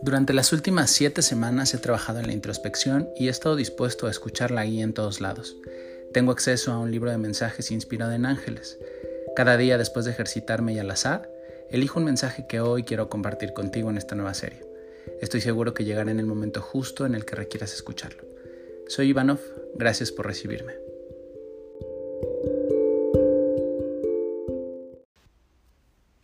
Durante 0.00 0.32
las 0.32 0.52
últimas 0.52 0.90
siete 0.90 1.22
semanas 1.22 1.74
he 1.74 1.78
trabajado 1.78 2.20
en 2.20 2.28
la 2.28 2.32
introspección 2.32 3.08
y 3.16 3.26
he 3.26 3.30
estado 3.30 3.56
dispuesto 3.56 4.06
a 4.06 4.10
escuchar 4.10 4.52
la 4.52 4.64
guía 4.64 4.84
en 4.84 4.92
todos 4.92 5.20
lados. 5.20 5.56
Tengo 6.12 6.30
acceso 6.30 6.72
a 6.72 6.78
un 6.78 6.92
libro 6.92 7.10
de 7.10 7.18
mensajes 7.18 7.72
inspirado 7.72 8.12
en 8.12 8.24
ángeles. 8.24 8.78
Cada 9.34 9.56
día 9.56 9.76
después 9.76 10.04
de 10.04 10.12
ejercitarme 10.12 10.72
y 10.72 10.78
al 10.78 10.90
azar, 10.90 11.28
elijo 11.68 11.98
un 11.98 12.04
mensaje 12.04 12.46
que 12.48 12.60
hoy 12.60 12.84
quiero 12.84 13.08
compartir 13.08 13.52
contigo 13.52 13.90
en 13.90 13.98
esta 13.98 14.14
nueva 14.14 14.34
serie. 14.34 14.64
Estoy 15.20 15.40
seguro 15.40 15.74
que 15.74 15.84
llegará 15.84 16.10
en 16.10 16.20
el 16.20 16.26
momento 16.26 16.62
justo 16.62 17.04
en 17.04 17.14
el 17.14 17.24
que 17.24 17.34
requieras 17.34 17.74
escucharlo. 17.74 18.24
Soy 18.86 19.08
Ivanov, 19.08 19.40
gracias 19.74 20.12
por 20.12 20.26
recibirme. 20.26 20.74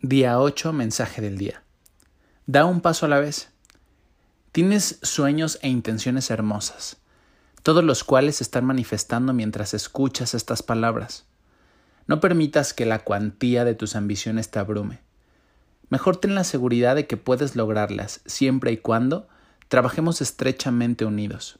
Día 0.01 0.39
8, 0.39 0.71
mensaje 0.71 1.21
del 1.21 1.37
día. 1.37 1.63
Da 2.45 2.65
un 2.65 2.79
paso 2.81 3.05
a 3.05 3.09
la 3.09 3.19
vez. 3.19 3.49
Tienes 4.55 4.99
sueños 5.01 5.59
e 5.63 5.67
intenciones 5.67 6.31
hermosas, 6.31 6.95
todos 7.61 7.83
los 7.83 8.05
cuales 8.05 8.37
se 8.37 8.43
están 8.45 8.63
manifestando 8.63 9.33
mientras 9.33 9.73
escuchas 9.73 10.33
estas 10.33 10.63
palabras. 10.63 11.25
No 12.07 12.21
permitas 12.21 12.73
que 12.73 12.85
la 12.85 12.99
cuantía 12.99 13.65
de 13.65 13.75
tus 13.75 13.97
ambiciones 13.97 14.51
te 14.51 14.59
abrume. 14.59 15.01
Mejor 15.89 16.15
ten 16.15 16.35
la 16.35 16.45
seguridad 16.45 16.95
de 16.95 17.05
que 17.05 17.17
puedes 17.17 17.57
lograrlas 17.57 18.21
siempre 18.25 18.71
y 18.71 18.77
cuando 18.77 19.27
trabajemos 19.67 20.21
estrechamente 20.21 21.03
unidos. 21.03 21.59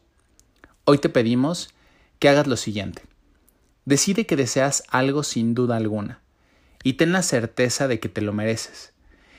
Hoy 0.85 0.97
te 0.99 1.09
pedimos 1.09 1.73
que 2.19 2.29
hagas 2.29 2.47
lo 2.47 2.55
siguiente. 2.55 3.01
Decide 3.83 4.25
que 4.25 4.37
deseas 4.37 4.83
algo 4.87 5.23
sin 5.23 5.53
duda 5.53 5.75
alguna 5.75 6.21
y 6.81 6.93
ten 6.93 7.11
la 7.11 7.23
certeza 7.23 7.89
de 7.89 7.99
que 7.99 8.07
te 8.07 8.21
lo 8.21 8.31
mereces. 8.31 8.93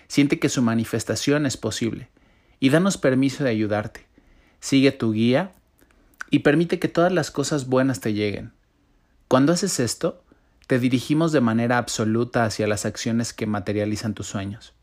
Siente 0.08 0.38
que 0.38 0.50
su 0.50 0.60
manifestación 0.60 1.46
es 1.46 1.56
posible 1.56 2.10
y 2.60 2.70
danos 2.70 2.98
permiso 2.98 3.44
de 3.44 3.50
ayudarte. 3.50 4.06
Sigue 4.60 4.92
tu 4.92 5.12
guía 5.12 5.52
y 6.30 6.40
permite 6.40 6.78
que 6.78 6.88
todas 6.88 7.12
las 7.12 7.30
cosas 7.30 7.66
buenas 7.66 8.00
te 8.00 8.12
lleguen. 8.12 8.52
Cuando 9.28 9.52
haces 9.52 9.80
esto, 9.80 10.22
te 10.66 10.78
dirigimos 10.78 11.32
de 11.32 11.40
manera 11.40 11.78
absoluta 11.78 12.44
hacia 12.44 12.66
las 12.66 12.86
acciones 12.86 13.32
que 13.32 13.46
materializan 13.46 14.14
tus 14.14 14.26
sueños. 14.26 14.74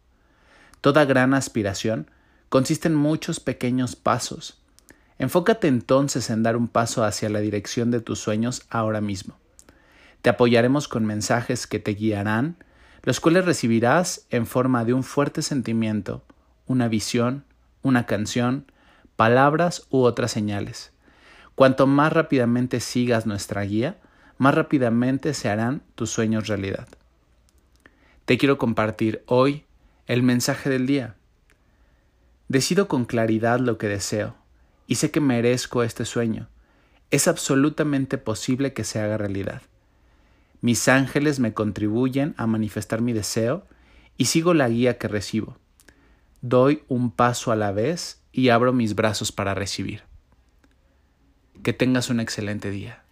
Toda 0.82 1.06
gran 1.06 1.34
aspiración 1.34 2.10
consiste 2.50 2.88
en 2.88 2.96
muchos 2.96 3.40
pequeños 3.40 3.96
pasos. 3.96 4.62
Enfócate 5.18 5.68
entonces 5.68 6.30
en 6.30 6.44
dar 6.44 6.58
un 6.58 6.68
paso 6.68 7.04
hacia 7.04 7.30
la 7.30 7.40
dirección 7.40 7.92
de 7.92 8.02
tus 8.02 8.20
sueños 8.20 8.64
ahora 8.70 9.02
mismo. 9.02 9.38
Te 10.22 10.30
apoyaremos 10.30 10.88
con 10.88 11.06
mensajes 11.06 11.68
que 11.68 11.80
te 11.80 11.92
guiarán, 11.92 12.58
los 13.04 13.20
cuales 13.20 13.46
recibirás 13.46 14.26
en 14.30 14.46
forma 14.46 14.86
de 14.86 14.94
un 14.94 15.04
fuerte 15.04 15.42
sentimiento, 15.42 16.24
una 16.66 16.88
visión, 16.88 17.44
una 17.84 18.06
canción, 18.06 18.66
palabras 19.16 19.86
u 19.90 20.02
otras 20.02 20.32
señales. 20.32 20.92
Cuanto 21.56 21.86
más 21.86 22.12
rápidamente 22.12 22.80
sigas 22.80 23.28
nuestra 23.28 23.62
guía, 23.62 24.00
más 24.38 24.56
rápidamente 24.56 25.34
se 25.34 25.50
harán 25.50 25.84
tus 25.96 26.10
sueños 26.10 26.48
realidad. 26.48 26.88
Te 28.26 28.38
quiero 28.38 28.58
compartir 28.58 29.24
hoy 29.28 29.66
el 30.08 30.24
mensaje 30.24 30.70
del 30.70 30.88
día. 30.88 31.16
Decido 32.48 32.88
con 32.88 33.06
claridad 33.06 33.60
lo 33.60 33.78
que 33.78 33.88
deseo 33.88 34.36
y 34.88 34.96
sé 34.96 35.12
que 35.12 35.20
merezco 35.20 35.84
este 35.84 36.06
sueño. 36.06 36.50
Es 37.12 37.28
absolutamente 37.28 38.18
posible 38.18 38.74
que 38.74 38.84
se 38.84 39.00
haga 39.00 39.18
realidad. 39.18 39.62
Mis 40.62 40.88
ángeles 40.88 41.40
me 41.40 41.54
contribuyen 41.54 42.34
a 42.38 42.48
manifestar 42.48 43.02
mi 43.02 43.14
deseo 43.14 43.68
y 44.18 44.26
sigo 44.26 44.54
la 44.54 44.70
guía 44.70 44.98
que 44.98 45.08
recibo 45.08 45.58
doy 46.44 46.84
un 46.90 47.10
paso 47.10 47.54
a 47.54 47.56
la 47.56 47.72
vez 47.72 48.22
y 48.34 48.50
abro 48.50 48.74
mis 48.74 48.96
brazos 48.96 49.32
para 49.32 49.56
recibir. 49.56 50.04
Que 51.64 51.72
tengas 51.72 52.10
un 52.10 52.20
excelente 52.20 52.70
día. 52.70 53.03